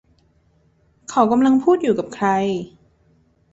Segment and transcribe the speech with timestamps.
[1.09, 2.27] เขากำลังพูดอยู่กับใคร